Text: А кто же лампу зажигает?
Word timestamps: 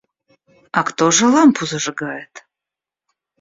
А 0.77 0.81
кто 0.83 1.11
же 1.11 1.27
лампу 1.27 1.67
зажигает? 1.67 2.47